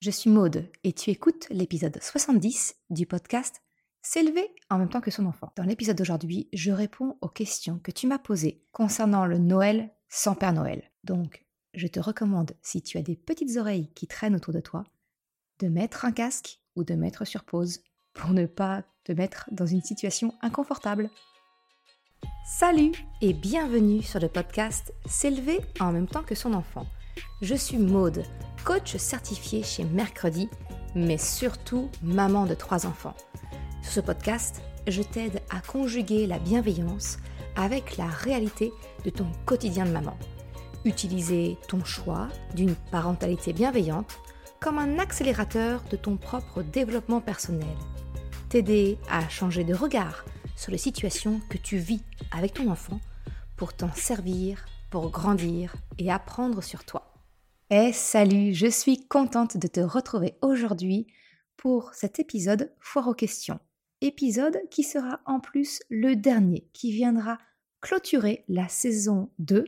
[0.00, 3.60] Je suis Maude et tu écoutes l'épisode 70 du podcast
[4.00, 5.52] S'élever en même temps que son enfant.
[5.56, 10.34] Dans l'épisode d'aujourd'hui, je réponds aux questions que tu m'as posées concernant le Noël sans
[10.34, 10.90] Père Noël.
[11.04, 11.44] Donc,
[11.74, 14.84] je te recommande, si tu as des petites oreilles qui traînent autour de toi,
[15.58, 17.82] de mettre un casque ou de mettre sur pause
[18.14, 21.10] pour ne pas te mettre dans une situation inconfortable.
[22.46, 26.86] Salut et bienvenue sur le podcast S'élever en même temps que son enfant.
[27.42, 28.22] Je suis Maude,
[28.64, 30.48] coach certifié chez Mercredi,
[30.94, 33.14] mais surtout maman de trois enfants.
[33.82, 37.18] Sur ce podcast, je t'aide à conjuguer la bienveillance
[37.56, 38.72] avec la réalité
[39.04, 40.16] de ton quotidien de maman.
[40.84, 44.18] Utiliser ton choix d'une parentalité bienveillante
[44.60, 47.76] comme un accélérateur de ton propre développement personnel.
[48.48, 50.24] T'aider à changer de regard
[50.56, 53.00] sur les situations que tu vis avec ton enfant
[53.56, 57.09] pour t'en servir, pour grandir et apprendre sur toi.
[57.72, 61.06] Eh salut, je suis contente de te retrouver aujourd'hui
[61.56, 63.60] pour cet épisode Foire aux questions.
[64.00, 67.38] Épisode qui sera en plus le dernier, qui viendra
[67.80, 69.64] clôturer la saison 2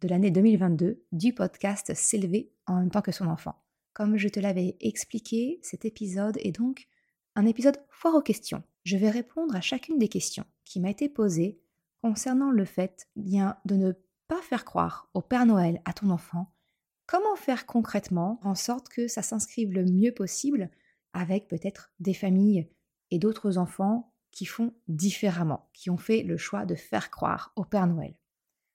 [0.00, 3.62] de l'année 2022 du podcast S'élever en même temps que son enfant.
[3.92, 6.88] Comme je te l'avais expliqué, cet épisode est donc
[7.34, 8.62] un épisode foire aux questions.
[8.84, 11.60] Je vais répondre à chacune des questions qui m'a été posée
[12.00, 13.92] concernant le fait bien, de ne
[14.26, 16.50] pas faire croire au Père Noël à ton enfant
[17.06, 20.70] Comment faire concrètement en sorte que ça s'inscrive le mieux possible
[21.12, 22.68] avec peut-être des familles
[23.10, 27.64] et d'autres enfants qui font différemment, qui ont fait le choix de faire croire au
[27.64, 28.16] Père Noël.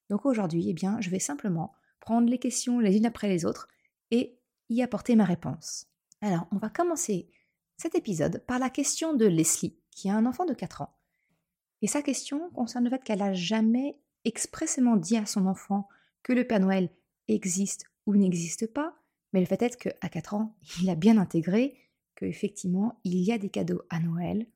[0.10, 3.68] Donc aujourd'hui, eh bien, je vais simplement prendre les questions les unes après les autres
[4.12, 5.88] et y apporter ma réponse.
[6.22, 7.30] Alors, on va commencer
[7.78, 10.96] cet épisode par la question de Leslie, qui a un enfant de 4 ans.
[11.82, 15.90] Et sa question concerne le fait qu'elle n'a jamais expressément dit à son enfant
[16.24, 16.90] que le Père Noël
[17.28, 18.96] existe ou n'existe pas,
[19.34, 21.78] mais le fait est qu'à 4 ans, il a bien intégré
[22.16, 24.48] qu'effectivement, il y a des cadeaux à Noël,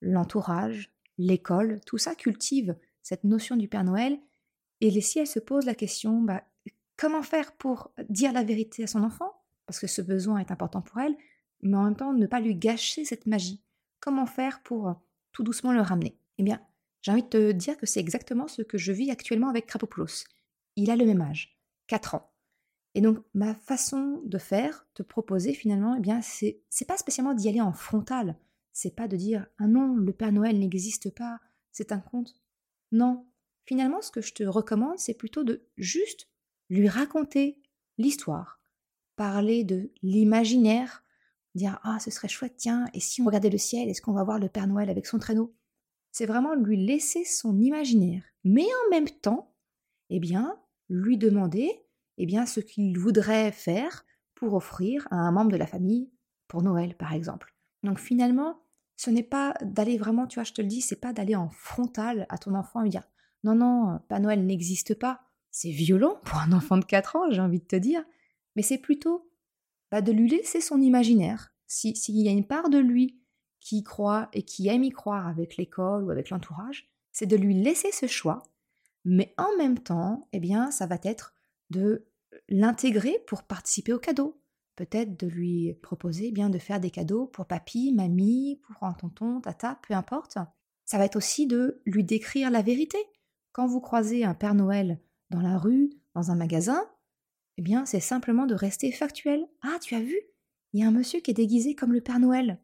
[0.00, 4.18] l'entourage, l'école, tout ça cultive cette notion du Père Noël.
[4.80, 6.42] Et si elle se pose la question, bah,
[6.96, 9.32] comment faire pour dire la vérité à son enfant?
[9.66, 11.16] Parce que ce besoin est important pour elle,
[11.62, 13.62] mais en même temps ne pas lui gâcher cette magie.
[14.00, 14.94] Comment faire pour
[15.32, 16.16] tout doucement le ramener?
[16.38, 16.60] Eh bien,
[17.02, 20.24] j'ai envie de te dire que c'est exactement ce que je vis actuellement avec Krapopoulos.
[20.76, 22.31] Il a le même âge, 4 ans.
[22.94, 27.34] Et donc, ma façon de faire, de proposer finalement, eh bien, c'est, c'est pas spécialement
[27.34, 28.36] d'y aller en frontal.
[28.72, 31.40] C'est pas de dire, ah non, le Père Noël n'existe pas,
[31.72, 32.36] c'est un conte.
[32.90, 33.26] Non.
[33.64, 36.28] Finalement, ce que je te recommande, c'est plutôt de juste
[36.68, 37.62] lui raconter
[37.96, 38.60] l'histoire,
[39.16, 41.04] parler de l'imaginaire,
[41.54, 44.24] dire, ah, ce serait chouette, tiens, et si on regardait le ciel, est-ce qu'on va
[44.24, 45.54] voir le Père Noël avec son traîneau?
[46.10, 49.54] C'est vraiment lui laisser son imaginaire, mais en même temps,
[50.10, 51.70] eh bien, lui demander
[52.18, 56.10] eh bien, ce qu'il voudrait faire pour offrir à un membre de la famille
[56.48, 57.54] pour Noël, par exemple.
[57.82, 58.60] Donc finalement,
[58.96, 61.50] ce n'est pas d'aller vraiment, tu vois, je te le dis, c'est pas d'aller en
[61.50, 63.08] frontal à ton enfant et lui dire
[63.44, 65.20] non, non, pas Noël n'existe pas.
[65.50, 68.04] C'est violent pour un enfant de 4 ans, j'ai envie de te dire.
[68.56, 69.30] Mais c'est plutôt
[69.90, 71.52] bah, de lui laisser son imaginaire.
[71.66, 73.20] S'il y a une part de lui
[73.60, 77.36] qui y croit et qui aime y croire avec l'école ou avec l'entourage, c'est de
[77.36, 78.42] lui laisser ce choix.
[79.04, 81.34] Mais en même temps, eh bien, ça va être
[81.72, 82.06] de
[82.48, 84.40] l'intégrer pour participer aux cadeaux.
[84.76, 88.94] Peut-être de lui proposer eh bien de faire des cadeaux pour papy, mamie, pour un
[88.94, 90.38] tonton, tata, peu importe.
[90.84, 92.98] Ça va être aussi de lui décrire la vérité.
[93.52, 95.00] Quand vous croisez un Père Noël
[95.30, 96.88] dans la rue, dans un magasin,
[97.58, 99.46] eh bien, c'est simplement de rester factuel.
[99.62, 100.18] Ah, tu as vu?
[100.72, 102.62] Il y a un monsieur qui est déguisé comme le Père Noël.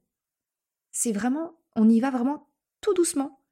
[0.90, 2.48] C'est vraiment, on y va vraiment
[2.80, 3.42] tout doucement.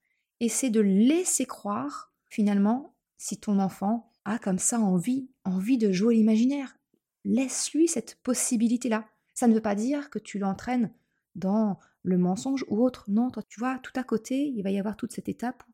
[0.41, 5.93] Et c'est de laisser croire, finalement, si ton enfant a comme ça envie, envie de
[5.93, 6.77] jouer l'imaginaire.
[7.25, 9.09] Laisse-lui cette possibilité-là.
[9.35, 10.93] Ça ne veut pas dire que tu l'entraînes
[11.35, 13.05] dans le mensonge ou autre.
[13.09, 15.73] Non, toi, tu vois, tout à côté, il va y avoir toute cette étape où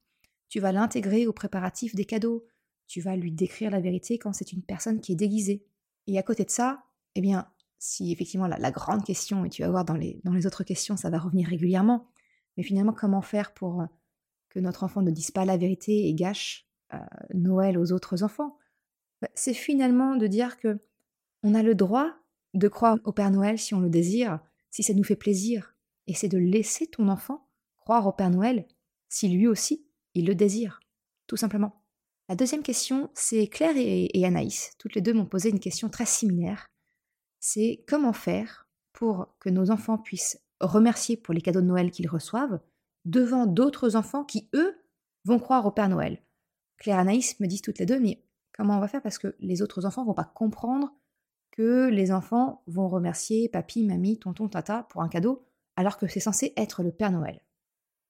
[0.49, 2.47] tu vas l'intégrer au préparatif des cadeaux.
[2.89, 5.65] Tu vas lui décrire la vérité quand c'est une personne qui est déguisée.
[6.07, 6.85] Et à côté de ça,
[7.15, 7.49] eh bien,
[7.79, 11.11] si effectivement la, grande question, et tu vas voir dans dans les autres questions, ça
[11.11, 12.07] va revenir régulièrement,
[12.57, 13.85] mais finalement, comment faire pour
[14.51, 16.69] que notre enfant ne dise pas la vérité et gâche
[17.35, 18.59] Noël aux autres enfants,
[19.21, 20.81] bah, c'est finalement de dire que
[21.43, 22.13] on a le droit
[22.55, 24.41] de croire au Père Noël si on le désire,
[24.71, 25.75] si ça nous fait plaisir,
[26.07, 27.49] et c'est de laisser ton enfant
[27.79, 28.67] croire au Père Noël
[29.09, 30.81] si lui aussi il le désire,
[31.27, 31.85] tout simplement.
[32.29, 34.73] La deuxième question, c'est Claire et, et Anaïs.
[34.79, 36.67] Toutes les deux m'ont posé une question très similaire.
[37.41, 42.09] C'est comment faire pour que nos enfants puissent remercier pour les cadeaux de Noël qu'ils
[42.09, 42.61] reçoivent
[43.05, 44.77] devant d'autres enfants qui, eux,
[45.25, 46.23] vont croire au Père Noël?
[46.83, 49.03] Claire Anaïs me disent toutes les deux, mais comment on va faire?
[49.03, 50.93] Parce que les autres enfants vont pas comprendre
[51.53, 55.47] que les enfants vont remercier papy, mamie, tonton, tata pour un cadeau,
[55.77, 57.41] alors que c'est censé être le Père Noël.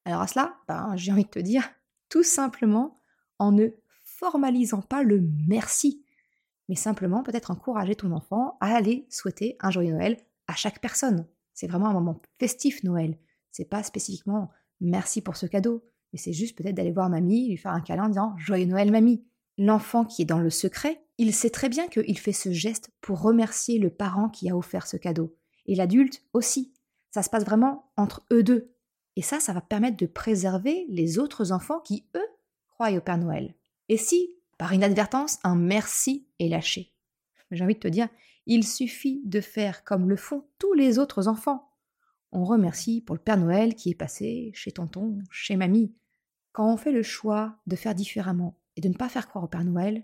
[0.06, 1.68] Alors à cela, ben, j'ai envie de te dire,
[2.08, 3.02] tout simplement
[3.38, 3.68] en ne
[4.04, 6.06] formalisant pas le merci,
[6.70, 10.16] mais simplement peut-être encourager ton enfant à aller souhaiter un joyeux Noël
[10.46, 11.26] à chaque personne.
[11.52, 13.18] C'est vraiment un moment festif Noël.
[13.50, 17.56] C'est pas spécifiquement merci pour ce cadeau, mais c'est juste peut-être d'aller voir mamie, lui
[17.56, 19.24] faire un câlin en disant joyeux Noël mamie.
[19.58, 23.20] L'enfant qui est dans le secret, il sait très bien qu'il fait ce geste pour
[23.20, 25.36] remercier le parent qui a offert ce cadeau.
[25.66, 26.72] Et l'adulte aussi.
[27.10, 28.74] Ça se passe vraiment entre eux deux.
[29.16, 32.28] Et ça, ça va permettre de préserver les autres enfants qui, eux,
[32.68, 33.54] croient au Père Noël.
[33.90, 36.92] Et si, par inadvertance, un merci est lâché?
[37.50, 38.08] J'ai envie de te dire,
[38.46, 41.70] il suffit de faire comme le font tous les autres enfants.
[42.32, 45.94] On remercie pour le Père Noël qui est passé chez tonton, chez mamie.
[46.52, 49.48] Quand on fait le choix de faire différemment et de ne pas faire croire au
[49.48, 50.02] Père Noël,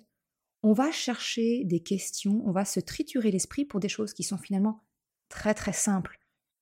[0.63, 4.39] on va chercher des questions, on va se triturer l'esprit pour des choses qui sont
[4.39, 4.85] finalement
[5.29, 6.19] très très simples.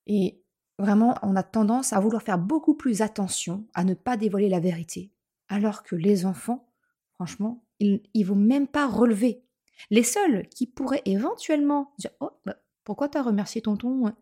[0.06, 0.42] Et
[0.78, 4.60] Vraiment, on a tendance à vouloir faire beaucoup plus attention à ne pas dévoiler la
[4.60, 5.10] vérité,
[5.48, 6.68] alors que les enfants,
[7.14, 9.42] franchement, ils ne vont même pas relever.
[9.90, 14.12] Les seuls qui pourraient éventuellement dire Oh, bah, pourquoi t'as remercié tonton?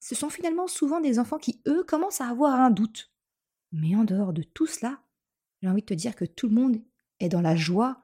[0.00, 3.10] Ce sont finalement souvent des enfants qui, eux, commencent à avoir un doute.
[3.76, 5.02] Mais en dehors de tout cela,
[5.60, 6.76] j'ai envie de te dire que tout le monde
[7.20, 8.02] est dans la joie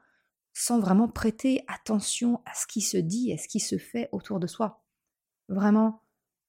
[0.53, 4.07] sans vraiment prêter attention à ce qui se dit et à ce qui se fait
[4.11, 4.85] autour de soi.
[5.49, 6.03] Vraiment,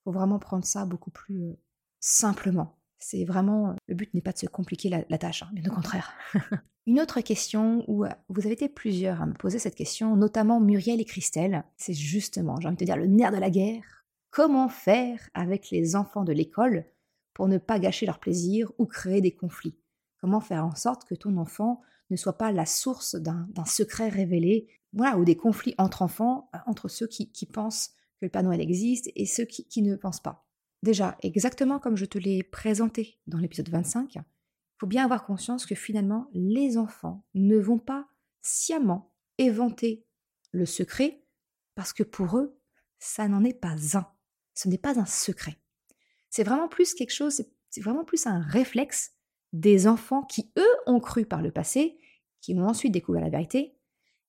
[0.05, 1.56] faut vraiment prendre ça beaucoup plus
[2.00, 2.79] simplement.
[2.99, 6.12] C'est vraiment le but n'est pas de se compliquer la, tâche, hein, bien au contraire.
[6.87, 11.00] Une autre question où vous avez été plusieurs à me poser cette question, notamment Muriel
[11.00, 14.05] et Christelle, c'est justement, j'ai envie de te dire, le nerf de la guerre.
[14.31, 16.85] Comment faire avec les enfants de l'école
[17.34, 19.76] pour ne pas gâcher leur plaisir ou créer des conflits
[20.19, 24.69] Comment faire en sorte que ton enfant ne soit pas la source d'un secret révélé,
[24.92, 29.10] voilà, ou des conflits entre enfants, entre ceux qui pensent que le Père Noël existe
[29.16, 30.46] et ceux qui, ne pensent pas.
[30.82, 34.22] Déjà, exactement comme je te l'ai présenté dans l'épisode 25, il
[34.78, 38.08] faut bien avoir conscience que finalement, les enfants ne vont pas
[38.42, 40.06] sciemment éventer
[40.52, 41.25] le secret
[41.75, 42.58] parce que pour eux,
[42.98, 44.06] ça n'en est pas un.
[44.54, 45.58] Ce n'est pas un secret.
[46.34, 49.12] C'est vraiment plus quelque chose, c'est vraiment plus un réflexe
[49.52, 51.96] des enfants qui, eux, ont cru par le passé,
[52.40, 53.78] qui ont ensuite découvert la vérité.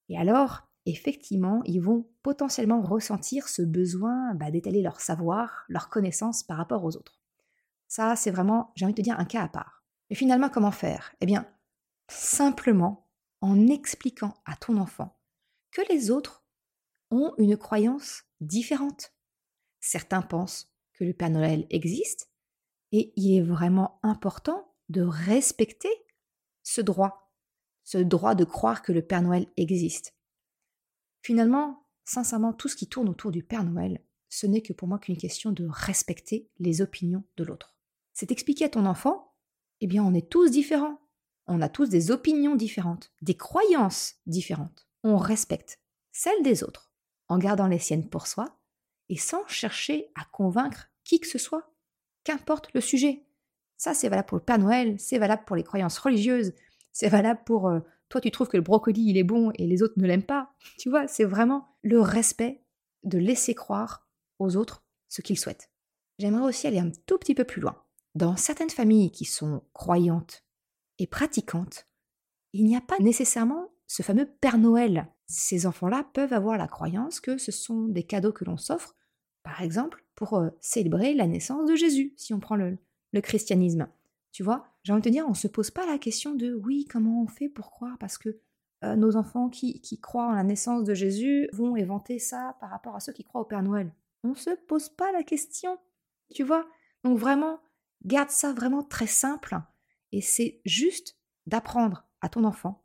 [0.09, 6.43] Et alors, effectivement, ils vont potentiellement ressentir ce besoin bah, d'étaler leur savoir, leur connaissance
[6.43, 7.19] par rapport aux autres.
[7.87, 9.83] Ça, c'est vraiment, j'ai envie de te dire, un cas à part.
[10.11, 11.15] Et finalement, comment faire?
[11.21, 11.47] Eh bien,
[12.07, 13.09] simplement
[13.41, 15.17] en expliquant à ton enfant
[15.71, 16.45] que les autres
[17.09, 19.11] ont une croyance différente.
[19.79, 22.29] Certains pensent que le Père Noël existe
[22.91, 25.89] et il est vraiment important de respecter
[26.63, 27.31] ce droit,
[27.83, 30.15] ce droit de croire que le Père Noël existe.
[31.21, 34.99] Finalement, sincèrement, tout ce qui tourne autour du Père Noël, ce n'est que pour moi
[34.99, 37.75] qu'une question de respecter les opinions de l'autre.
[38.13, 39.33] C'est expliquer à ton enfant,
[39.81, 40.99] eh bien, on est tous différents.
[41.47, 44.87] On a tous des opinions différentes, des croyances différentes.
[45.03, 45.79] On respecte
[46.11, 46.91] celles des autres,
[47.27, 48.54] en gardant les siennes pour soi,
[49.09, 51.71] et sans chercher à convaincre qui que ce soit,
[52.23, 53.23] qu'importe le sujet.
[53.77, 56.53] Ça, c'est valable pour le Père Noël, c'est valable pour les croyances religieuses,
[56.91, 57.79] c'est valable pour euh,
[58.09, 60.53] toi tu trouves que le brocoli il est bon et les autres ne l'aiment pas.
[60.77, 62.63] Tu vois, c'est vraiment le respect
[63.03, 64.07] de laisser croire
[64.39, 65.69] aux autres ce qu'ils souhaitent.
[66.19, 67.81] J'aimerais aussi aller un tout petit peu plus loin.
[68.15, 70.45] Dans certaines familles qui sont croyantes
[70.99, 71.87] et pratiquantes,
[72.53, 75.09] il n'y a pas nécessairement ce fameux Père Noël.
[75.27, 78.94] Ces enfants-là peuvent avoir la croyance que ce sont des cadeaux que l'on s'offre,
[79.45, 82.77] par exemple, pour euh, célébrer la naissance de Jésus, si on prend le,
[83.21, 83.87] christianisme.
[84.33, 86.53] Tu vois, j'ai envie de te dire, on ne se pose pas la question de
[86.53, 88.41] oui, comment on fait, pourquoi Parce que
[88.83, 92.71] euh, nos enfants qui, qui, croient en la naissance de Jésus vont éventer ça par
[92.71, 93.93] rapport à ceux qui croient au Père Noël.
[94.25, 95.77] On ne se pose pas la question,
[96.33, 96.67] tu vois
[97.05, 97.61] Donc vraiment,
[98.03, 99.55] garde ça vraiment très simple
[100.11, 102.83] et c'est juste d'apprendre à ton enfant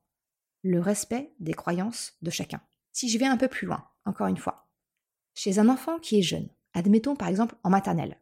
[0.62, 2.60] le respect des croyances de chacun.
[2.92, 4.69] Si je vais un peu plus loin, encore une fois,
[5.40, 8.18] chez un enfant qui est jeune, admettons par exemple en maternelle,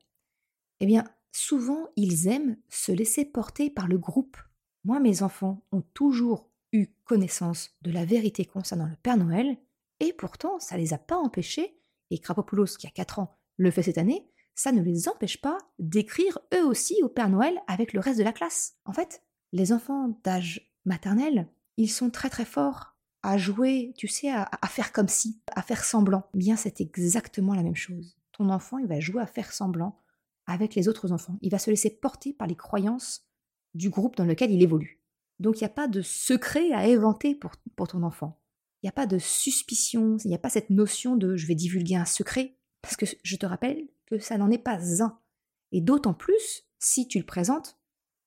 [0.78, 4.37] eh bien, souvent ils aiment se laisser porter par le groupe.
[4.84, 9.56] Moi, mes enfants ont toujours eu connaissance de la vérité concernant le Père Noël,
[9.98, 13.82] et pourtant ça les a pas empêchés, et Krapopoulos qui a 4 ans le fait
[13.82, 17.98] cette année, ça ne les empêche pas d'écrire eux aussi au Père Noël avec le
[17.98, 18.76] reste de la classe.
[18.84, 21.48] En fait, les enfants d'âge maternel,
[21.78, 25.84] ils sont très très forts à jouer, tu sais, à, faire comme si, à faire
[25.84, 26.28] semblant.
[26.34, 28.16] Bien, c'est exactement la même chose.
[28.32, 29.98] Ton enfant, il va jouer à faire semblant
[30.46, 31.38] avec les autres enfants.
[31.42, 33.26] Il va se laisser porter par les croyances
[33.75, 35.00] du groupe dans lequel il évolue.
[35.40, 38.40] Donc il n'y a pas de secret à éventer pour, pour ton enfant.
[38.82, 41.54] il n'y a pas de suspicion, il n'y a pas cette notion de je vais
[41.54, 45.18] divulguer un secret, parce que je te rappelle que ça n'en est pas un.
[45.72, 47.78] Et d'autant plus si tu le présentes,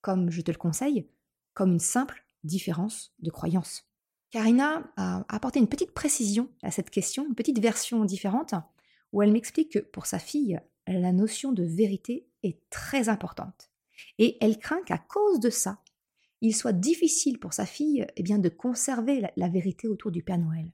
[0.02, 1.10] comme je te le conseille,
[1.54, 3.91] comme une simple différence de croyance.
[4.32, 8.56] Karina a apporté une petite précision à cette question, une petite version différente,
[9.12, 13.70] où elle m'explique que pour sa fille, la notion de vérité est très importante.
[14.18, 15.82] Et elle craint qu'à cause de ça,
[16.40, 20.72] il soit difficile pour sa fille eh de conserver la, vérité autour du Père Noël.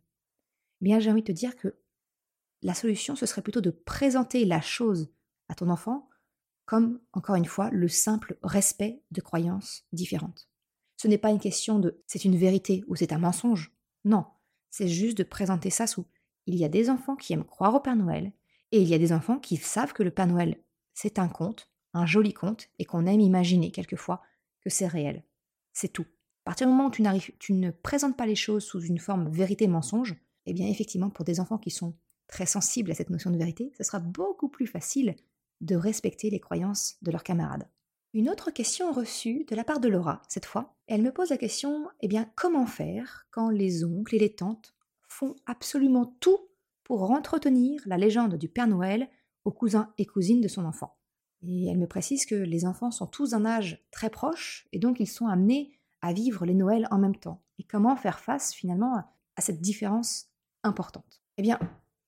[0.80, 1.76] Bien, j'ai envie de te dire que
[2.62, 5.12] la solution, ce serait plutôt de présenter la chose
[5.50, 6.08] à ton enfant
[6.66, 10.48] comme, encore une fois, le simple respect de croyances différentes.
[10.98, 13.72] Ce n'est pas une question de c'est une vérité ou c'est un mensonge.
[14.04, 14.26] Non,
[14.70, 16.06] c'est juste de présenter ça sous
[16.48, 18.32] il y a des enfants qui aiment croire au Père Noël
[18.72, 20.58] et il y a des enfants qui savent que le Père Noël,
[20.94, 24.22] c'est un conte, un joli conte, et qu'on aime imaginer quelquefois
[24.62, 25.24] que c'est réel.
[25.74, 26.06] C'est tout.
[26.46, 30.16] À partir du moment où tu, ne présentes pas les choses sous une forme vérité-mensonge,
[30.46, 31.96] eh bien effectivement, pour des enfants qui sont
[32.28, 35.16] très sensibles à cette notion de vérité, ce sera beaucoup plus facile
[35.60, 37.68] de respecter les croyances de leurs camarades.
[38.18, 41.38] Une autre question reçue de la part de Laura, cette fois, elle me pose la
[41.38, 44.74] question, eh bien, comment faire quand les oncles et les tantes
[45.08, 46.40] font absolument tout
[46.84, 49.08] pour entretenir la légende du Père Noël
[49.46, 50.98] aux cousins et cousines de son enfant?
[51.44, 55.00] Et elle me précise que les enfants sont tous d'un âge très proche et donc
[55.00, 57.44] ils sont amenés à vivre les Noëls en même temps.
[57.60, 58.96] Et comment faire face finalement
[59.36, 60.32] à cette différence
[60.64, 61.22] importante?
[61.38, 61.60] Eh bien,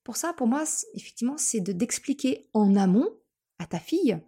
[0.02, 0.64] pour ça, pour moi,
[0.94, 3.10] effectivement, c'est d'expliquer en amont
[3.60, 4.20] à ta fille,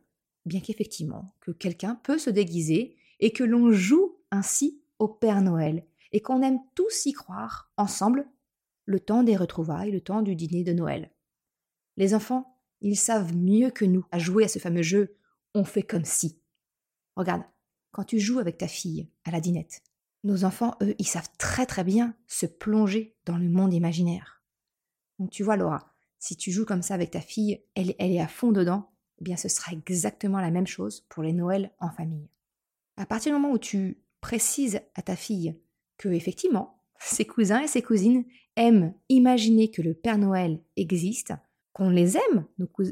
[0.45, 5.87] bien qu'effectivement, que quelqu'un peut se déguiser et que l'on joue ainsi au Père Noël
[6.13, 8.27] et qu'on aime tous y croire ensemble
[8.85, 11.11] le temps des retrouvailles, le temps du dîner de Noël.
[11.97, 15.17] Les enfants, ils savent mieux que nous à jouer à ce fameux jeu
[15.55, 16.41] on fait comme si.
[17.17, 17.43] Regarde,
[17.91, 19.83] quand tu joues avec ta fille à la dinette,
[20.25, 24.43] nos enfants, eux, ils savent très très bien se plonger dans le monde imaginaire.
[25.19, 28.21] Donc tu vois, Laura, si tu joues comme ça avec ta fille, elle, elle est
[28.21, 28.92] à fond dedans,
[29.27, 32.29] eh ce sera exactement la même chose pour les Noëls en famille.
[32.97, 35.57] À partir du moment où tu précises à ta fille
[35.99, 38.25] que effectivement, ses cousins et ses cousines
[38.57, 41.33] aiment imaginer que le Père Noël existe,
[41.73, 42.45] qu'on les aime,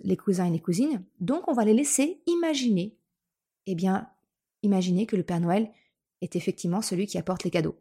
[0.04, 2.96] les cousins et les cousines, donc on va les laisser imaginer.
[3.66, 4.08] Eh bien,
[4.62, 5.70] imaginer que le Père Noël
[6.22, 7.78] est effectivement celui qui apporte les cadeaux.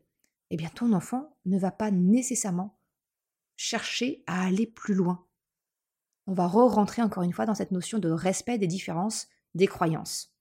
[0.49, 2.77] Eh bien, ton enfant ne va pas nécessairement
[3.55, 5.25] chercher à aller plus loin.
[6.29, 10.31] On va re-rentrer encore une fois dans cette notion de respect des différences des croyances.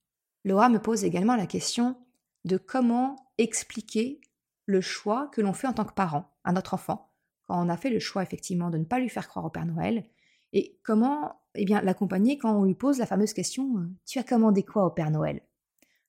[0.45, 1.97] Laura me pose également la question
[2.45, 4.21] de comment expliquer
[4.67, 7.11] le choix que l'on fait en tant que parent à notre enfant,
[7.47, 9.65] quand on a fait le choix effectivement de ne pas lui faire croire au Père
[9.65, 10.05] Noël,
[10.53, 14.23] et comment eh bien l'accompagner quand on lui pose la fameuse question euh, Tu as
[14.23, 15.41] commandé quoi au Père Noël?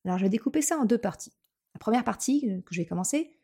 [0.04, 1.32] Alors je vais découper ça en deux parties.
[1.72, 3.34] La première partie euh, que je vais commencer,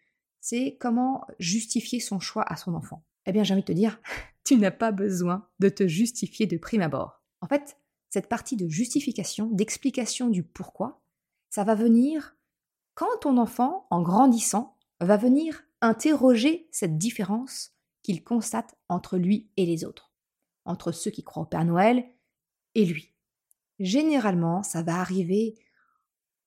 [0.43, 3.07] c'est comment justifier son choix à son enfant.
[3.25, 3.99] Eh bien j'ai envie de te dire,
[4.47, 7.23] tu n'as pas besoin de te justifier de prime abord.
[7.41, 7.77] En fait,
[8.09, 11.03] cette partie de justification, d'explication du pourquoi,
[11.51, 12.37] ça va venir
[12.95, 17.73] quand ton enfant, en grandissant, va venir interroger cette différence
[18.03, 20.13] qu'il constate entre lui et les autres,
[20.65, 22.07] entre ceux qui croient au Père Noël
[22.75, 23.13] et lui.
[23.79, 25.57] Généralement, ça va arriver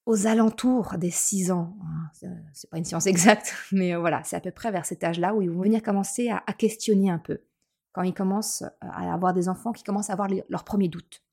[0.06, 1.78] aux alentours des 6 ans.
[1.84, 5.04] Hein, c'est pas une science exacte, mais euh, voilà, c'est à peu près vers cet
[5.04, 7.42] âge-là où ils vont venir commencer à, questionner un peu.
[7.92, 11.24] Quand ils commencent à avoir des enfants qui commencent à avoir leurs premiers doutes.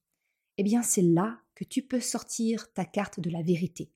[0.59, 3.93] Eh bien, c'est là que tu peux sortir ta carte de la vérité.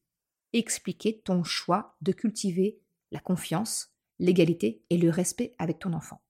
[0.52, 2.80] Expliquer ton choix de cultiver
[3.12, 6.22] la confiance, l'égalité et le respect avec ton enfant.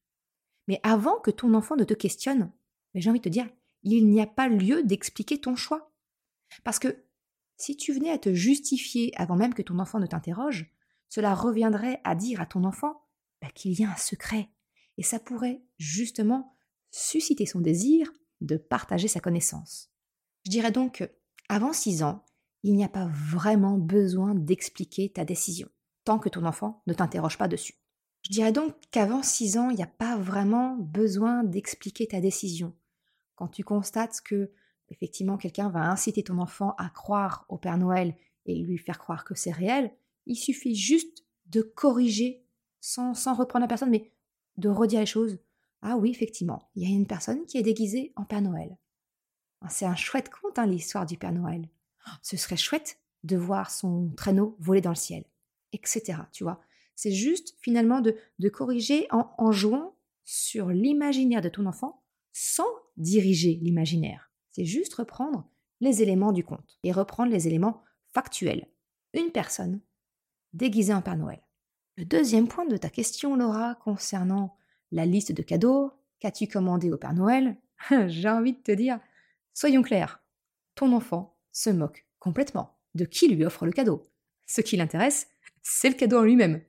[0.68, 2.52] Mais avant que ton enfant ne te questionne,
[2.94, 3.48] j'ai envie de te dire,
[3.82, 5.92] il n'y a pas lieu d'expliquer ton choix.
[6.64, 7.04] Parce que
[7.56, 10.72] si tu venais à te justifier avant même que ton enfant ne t'interroge,
[11.08, 13.02] cela reviendrait à dire à ton enfant
[13.42, 14.48] bah, qu'il y a un secret.
[15.00, 16.54] Et ça pourrait justement
[16.90, 19.90] susciter son désir de partager sa connaissance.
[20.44, 21.04] Je dirais donc que,
[21.48, 22.22] avant 6 ans,
[22.64, 25.70] il n'y a pas vraiment besoin d'expliquer ta décision
[26.04, 27.74] tant que ton enfant ne t'interroge pas dessus.
[28.26, 32.76] Je dirais donc qu'avant 6 ans, il n'y a pas vraiment besoin d'expliquer ta décision.
[33.36, 34.52] Quand tu constates que
[34.90, 38.14] effectivement quelqu'un va inciter ton enfant à croire au Père Noël
[38.44, 39.94] et lui faire croire que c'est réel,
[40.26, 42.44] il suffit juste de corriger
[42.82, 44.12] sans, sans reprendre la personne, mais
[44.60, 45.38] de redire les choses.
[45.82, 48.76] Ah oui, effectivement, il y a une personne qui est déguisée en Père Noël.
[49.62, 51.68] Ah, c'est un chouette conte, hein, l'histoire du Père Noël.
[52.22, 55.24] Ce serait chouette de voir son traîneau voler dans le ciel
[55.72, 56.18] etc.
[56.32, 56.60] Tu vois,
[56.96, 58.16] c'est juste finalement de,
[58.48, 62.02] corriger en jouant sur l'imaginaire de ton enfant
[62.32, 64.30] sans diriger l'imaginaire.
[64.50, 65.48] C'est juste reprendre
[65.80, 68.68] les éléments du conte et reprendre les éléments factuels.
[69.14, 69.80] Une personne
[70.52, 71.40] déguisée en Père Noël.
[71.96, 74.56] Le deuxième point de ta question, Laura, concernant
[74.92, 77.56] la liste de cadeaux, qu'as-tu commandé au Père Noël?
[78.08, 79.00] J'ai envie de te dire,
[79.54, 80.22] soyons clairs,
[80.74, 84.02] ton enfant se moque complètement de qui lui offre le cadeau.
[84.46, 85.28] Ce qui l'intéresse,
[85.62, 86.62] c'est le cadeau en lui-même.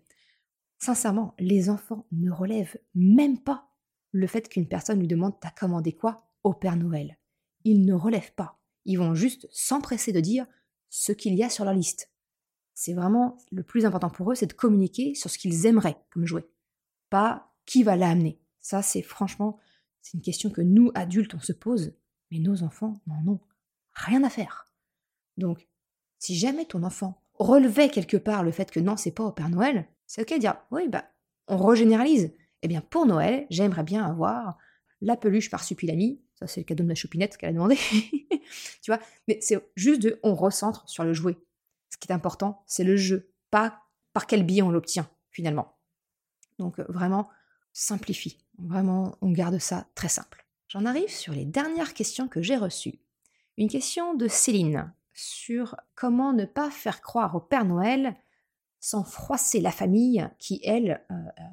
[0.79, 3.69] Sincèrement, les enfants ne relèvent même pas
[4.11, 7.17] le fait qu'une personne lui demande T'as commandé quoi au Père Noël?
[7.63, 8.59] Ils ne relèvent pas.
[8.85, 10.45] Ils vont juste s'empresser de dire
[10.89, 12.11] ce qu'il y a sur leur liste.
[12.73, 16.25] C'est vraiment le plus important pour eux, c'est de communiquer sur ce qu'ils aimeraient comme
[16.25, 16.47] jouet.
[17.09, 18.39] Pas qui va l'amener.
[18.59, 19.59] Ça, c'est franchement,
[20.01, 21.93] c'est une question que nous, adultes, on se pose,
[22.31, 23.39] mais nos enfants n'en ont
[23.93, 24.67] rien à faire.
[25.37, 25.67] Donc,
[26.17, 29.49] si jamais ton enfant relevait quelque part le fait que non, c'est pas au Père
[29.49, 31.05] Noël, c'est ok de dire oui, bah,
[31.47, 32.33] on regénéralise.
[32.61, 34.57] Eh bien, pour Noël, j'aimerais bien avoir
[35.01, 36.21] la peluche par Supilami.
[36.35, 37.75] Ça, c'est le cadeau de la choupinette qu'elle a demandé.
[38.81, 38.99] tu vois?
[39.27, 41.37] Mais c'est juste de, on recentre sur le jouet.
[41.91, 43.83] Ce qui est important, c'est le jeu, pas
[44.13, 45.77] par quel biais on l'obtient, finalement.
[46.57, 47.29] Donc, euh, vraiment,
[47.73, 48.37] simplifie.
[48.57, 50.45] Vraiment, on garde ça très simple.
[50.67, 52.99] J'en arrive sur les dernières questions que j'ai reçues.
[53.57, 58.15] Une question de Céline sur comment ne pas faire croire au Père Noël
[58.79, 61.43] sans froisser la famille qui, elle, euh, euh,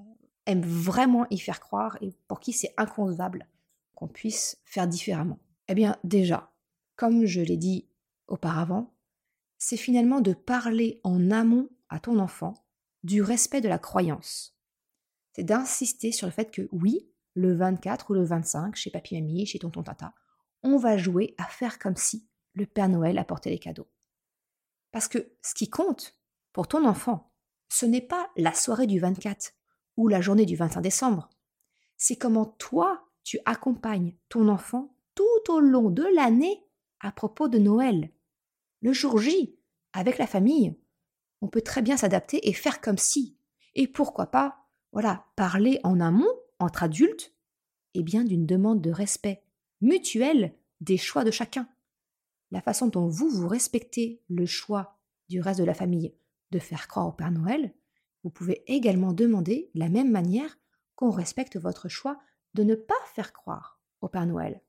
[0.47, 3.47] aime vraiment y faire croire et pour qui c'est inconcevable
[3.95, 5.39] qu'on puisse faire différemment.
[5.69, 6.51] Eh bien, déjà,
[6.97, 7.87] comme je l'ai dit
[8.29, 8.95] auparavant,
[9.59, 12.55] c'est finalement de parler en amont à ton enfant
[13.03, 14.57] du respect de la croyance.
[15.33, 19.47] C'est d'insister sur le fait que oui, le 24 ou le 25, chez papy mamie,
[19.47, 20.15] chez tonton tata,
[20.63, 23.89] on va jouer à faire comme si le Père Noël apportait les cadeaux.
[24.91, 26.19] Parce que ce qui compte
[26.53, 27.33] pour ton enfant,
[27.69, 29.53] ce n'est pas la soirée du 24
[29.97, 31.29] ou la journée du 25 décembre.
[31.97, 36.65] C'est comment toi, tu accompagnes ton enfant tout au long de l'année
[37.01, 38.11] à propos de Noël.
[38.81, 39.57] Le jour J,
[39.93, 40.77] avec la famille,
[41.41, 43.37] on peut très bien s'adapter et faire comme si.
[43.75, 47.35] Et pourquoi pas, voilà, parler en amont, entre adultes,
[47.95, 49.43] et bien d'une demande de respect
[49.81, 51.69] mutuel des choix de chacun
[52.51, 56.15] la façon dont vous, vous respectez le choix du reste de la famille
[56.51, 57.75] de faire croire au Père Noël,
[58.25, 60.59] vous pouvez également demander, de la même manière,
[60.97, 62.19] qu'on respecte votre choix
[62.55, 64.63] de ne pas faire croire au Père Noël.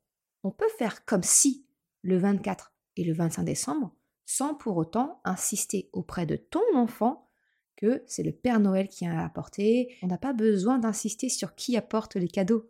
[0.44, 1.66] On peut faire comme si
[2.02, 3.96] le 24 et le 25 décembre,
[4.30, 7.28] sans pour autant insister auprès de ton enfant
[7.76, 9.98] que c'est le Père Noël qui a apporté.
[10.04, 12.68] On n'a pas besoin d'insister sur qui apporte les cadeaux.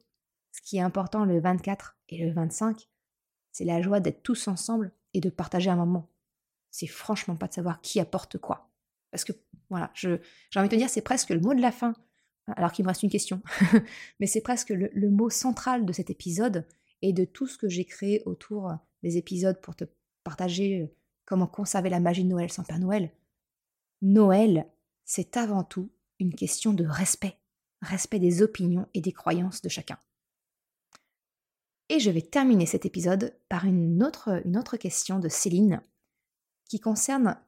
[0.54, 2.88] Ce qui est important le 24 et le 25,
[3.52, 6.10] c'est la joie d'être tous ensemble et de partager un moment.
[6.72, 8.69] C'est franchement pas de savoir qui apporte quoi.
[9.12, 9.34] Parce que,
[9.69, 10.17] voilà, j'ai
[10.56, 11.93] envie de te dire, c'est presque le mot de la fin,
[12.56, 13.41] alors qu'il me reste une question.
[14.22, 16.65] Mais c'est presque le, le, mot central de cet épisode
[17.02, 18.72] et de tout ce que j'ai créé autour
[19.04, 19.84] des épisodes pour te
[20.24, 20.95] partager euh,
[21.30, 23.12] comment conserver la magie de Noël sans Père Noël.
[24.02, 24.68] Noël,
[25.06, 27.38] c'est avant tout une question de respect.
[27.84, 30.00] Respect des opinions et des croyances de chacun.
[31.88, 35.84] Et je vais terminer cet épisode par une autre, une autre question de Céline
[36.65, 37.39] qui concerne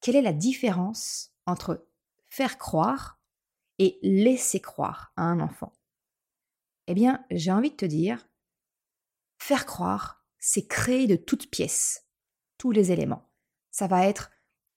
[0.00, 1.86] quelle est la différence entre
[2.26, 3.20] faire croire
[3.78, 5.72] et laisser croire à un enfant.
[6.88, 8.28] Eh bien, j'ai envie de te dire,
[9.38, 12.04] faire croire, c'est créer de toutes pièces
[12.58, 13.27] tous les éléments.
[13.78, 14.32] Ça va être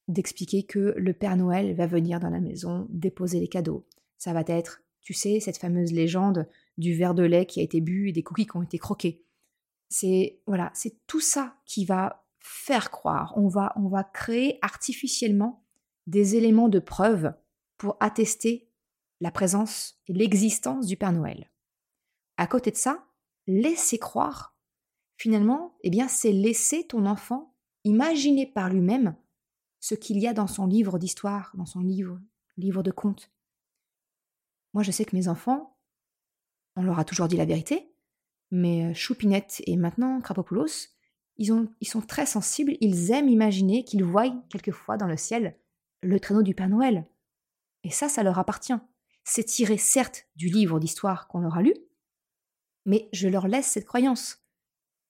[0.07, 3.87] d'expliquer que le Père Noël va venir dans la maison déposer les cadeaux.
[4.19, 7.81] Ça va être, tu sais, cette fameuse légende du verre de lait qui a été
[7.81, 9.25] bu et des cookies qui ont été croqués.
[9.89, 13.33] C'est voilà, c'est tout ça qui va faire croire.
[13.37, 15.65] On va on va créer artificiellement
[16.05, 17.33] des éléments de preuve
[17.79, 18.69] pour attester
[19.19, 21.49] la présence et l'existence du Père Noël.
[22.37, 23.07] À côté de ça,
[23.47, 24.55] laisser croire,
[25.17, 27.50] finalement, eh bien, c'est laisser ton enfant
[27.83, 29.15] imaginer par lui-même
[29.79, 32.19] ce qu'il y a dans son livre d'histoire, dans son livre,
[32.57, 33.31] livre de contes.
[34.73, 35.77] Moi, je sais que mes enfants,
[36.75, 37.91] on leur a toujours dit la vérité,
[38.51, 40.89] mais Choupinette et maintenant Krapopoulos,
[41.37, 45.57] ils, ont, ils sont très sensibles, ils aiment imaginer qu'ils voient quelquefois dans le ciel
[46.01, 47.07] le traîneau du Père Noël.
[47.83, 48.77] Et ça, ça leur appartient.
[49.23, 51.73] C'est tiré certes du livre d'histoire qu'on aura lu,
[52.85, 54.43] mais je leur laisse cette croyance.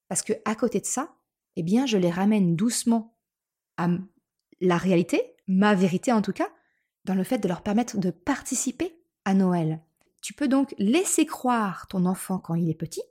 [0.08, 1.16] Parce que à côté de ça,
[1.56, 3.18] eh bien, je les ramène doucement
[3.78, 3.90] à
[4.60, 6.50] la réalité, ma vérité en tout cas,
[7.06, 9.82] dans le fait de leur permettre de participer à Noël.
[10.22, 13.04] Tu peux donc laisser croire ton enfant quand il est petit,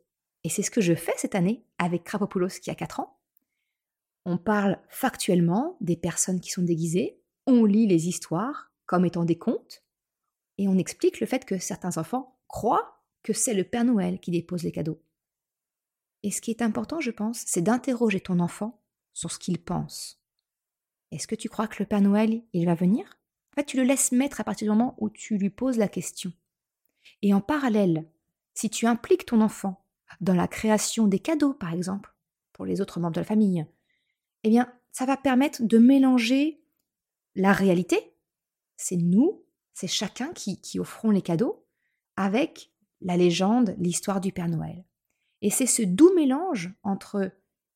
[0.45, 3.19] et c'est ce que je fais cette année avec Krapopoulos qui a 4 ans.
[4.25, 9.39] On parle factuellement des personnes qui sont déguisées, on lit les histoires comme étant des
[9.39, 9.83] contes,
[10.59, 14.31] et on explique le fait que certains enfants croient que c'est le Père Noël qui
[14.31, 15.03] dépose les cadeaux.
[16.23, 20.23] Et ce qui est important, je pense, c'est d'interroger ton enfant sur ce qu'il pense.
[21.11, 23.19] Est-ce que tu crois que le Père Noël, il va venir?
[23.59, 26.33] En tu le laisses mettre à partir du moment où tu lui poses la question.
[27.23, 28.07] Et en parallèle
[28.55, 29.85] si tu impliques ton enfant
[30.21, 32.15] dans la création des cadeaux, par exemple,
[32.53, 33.67] pour les autres membres de la famille,
[34.45, 36.63] eh bien, ça va permettre de mélanger
[37.37, 38.15] la réalité,
[38.77, 41.65] c'est nous, c'est chacun qui, qui offrons les cadeaux,
[42.17, 44.85] avec la légende, l'histoire du Père Noël.
[45.43, 47.33] Et c'est ce doux mélange entre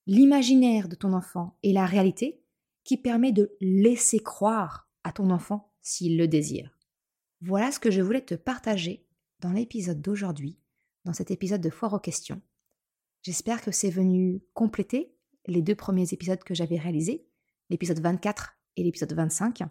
[0.07, 2.43] l'imaginaire de ton enfant et la réalité
[2.85, 6.77] qui permet de laisser croire à ton enfant s'il le désire.
[7.41, 9.07] Voilà ce que je voulais te partager
[9.41, 10.59] dans l'épisode d'aujourd'hui,
[11.05, 12.41] dans cet épisode de Foire aux questions.
[13.23, 15.15] J'espère que c'est venu compléter
[15.47, 17.27] les deux premiers épisodes que j'avais réalisés,
[17.71, 19.63] l'épisode 24 et l'épisode 25,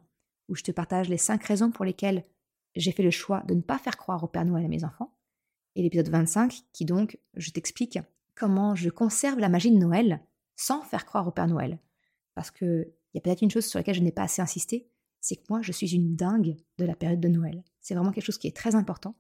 [0.50, 2.26] où je te partage les cinq raisons pour lesquelles
[2.76, 5.13] j'ai fait le choix de ne pas faire croire au Père Noël à mes enfants,
[5.76, 8.00] et l'épisode 25 qui donc, je t'explique
[8.36, 10.22] comment je conserve la magie de Noël
[10.56, 11.80] sans faire croire au Père Noël.
[12.36, 15.38] Parce qu'il y a peut-être une chose sur laquelle je n'ai pas assez insisté, c'est
[15.38, 17.64] que moi, je suis une dingue de la période de Noël.
[17.80, 19.16] C'est vraiment quelque chose qui est très important.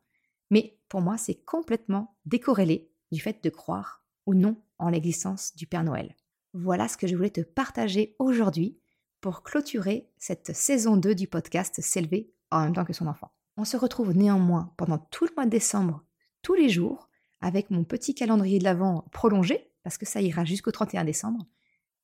[0.49, 5.65] Mais pour moi, c'est complètement décorrélé du fait de croire ou non en l'existence du
[5.67, 6.15] Père Noël.
[6.53, 8.79] Voilà ce que je voulais te partager aujourd'hui
[9.21, 13.31] pour clôturer cette saison 2 du podcast S'élever en même temps que son enfant.
[13.57, 16.03] On se retrouve néanmoins pendant tout le mois de décembre,
[16.43, 17.09] tous les jours,
[17.41, 21.45] avec mon petit calendrier de l'Avent prolongé, parce que ça ira jusqu'au 31 décembre.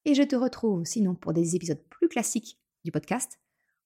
[0.06, 3.40] Et je te retrouve sinon pour des épisodes plus classiques du podcast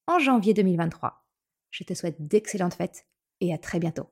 [0.08, 1.26] en janvier 2023.
[1.72, 3.06] Je te souhaite d'excellentes fêtes
[3.42, 4.08] et à très bientôt.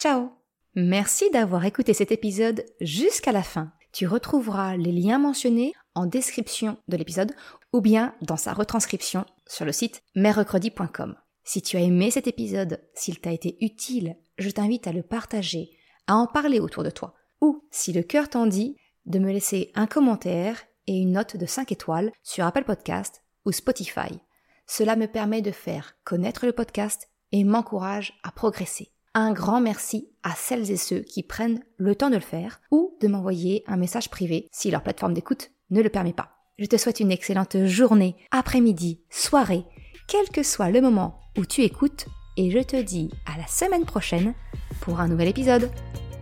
[0.00, 0.30] Ciao
[0.74, 3.72] Merci d'avoir écouté cet épisode jusqu'à la fin.
[3.92, 7.32] Tu retrouveras les liens mentionnés en description de l'épisode
[7.72, 11.16] ou bien dans sa retranscription sur le site merrecredi.com.
[11.44, 15.70] Si tu as aimé cet épisode, s'il t'a été utile, je t'invite à le partager,
[16.06, 17.14] à en parler autour de toi.
[17.40, 21.46] Ou, si le cœur t'en dit, de me laisser un commentaire et une note de
[21.46, 24.20] 5 étoiles sur Apple Podcast ou Spotify.
[24.66, 28.92] Cela me permet de faire connaître le podcast et m'encourage à progresser.
[29.14, 32.96] Un grand merci à celles et ceux qui prennent le temps de le faire ou
[33.00, 36.30] de m'envoyer un message privé si leur plateforme d'écoute ne le permet pas.
[36.58, 39.64] Je te souhaite une excellente journée, après-midi, soirée,
[40.06, 42.06] quel que soit le moment où tu écoutes
[42.38, 44.32] et je te dis à la semaine prochaine
[44.80, 45.70] pour un nouvel épisode.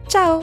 [0.09, 0.41] Ciao